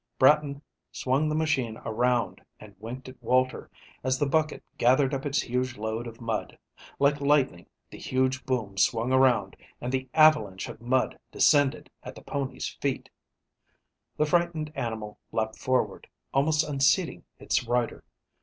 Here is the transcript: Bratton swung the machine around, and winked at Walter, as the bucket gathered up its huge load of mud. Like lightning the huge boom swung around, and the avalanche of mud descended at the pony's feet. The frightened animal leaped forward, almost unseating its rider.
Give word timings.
Bratton 0.17 0.63
swung 0.91 1.29
the 1.29 1.35
machine 1.35 1.77
around, 1.85 2.41
and 2.59 2.75
winked 2.79 3.07
at 3.07 3.21
Walter, 3.21 3.69
as 4.03 4.17
the 4.17 4.25
bucket 4.25 4.63
gathered 4.79 5.13
up 5.13 5.27
its 5.27 5.39
huge 5.43 5.77
load 5.77 6.07
of 6.07 6.19
mud. 6.19 6.57
Like 6.97 7.21
lightning 7.21 7.67
the 7.91 7.99
huge 7.99 8.43
boom 8.43 8.79
swung 8.79 9.13
around, 9.13 9.55
and 9.79 9.91
the 9.91 10.09
avalanche 10.15 10.67
of 10.69 10.81
mud 10.81 11.19
descended 11.31 11.91
at 12.01 12.15
the 12.15 12.23
pony's 12.23 12.69
feet. 12.81 13.11
The 14.17 14.25
frightened 14.25 14.71
animal 14.73 15.19
leaped 15.31 15.59
forward, 15.59 16.07
almost 16.33 16.63
unseating 16.63 17.23
its 17.37 17.63
rider. 17.67 18.03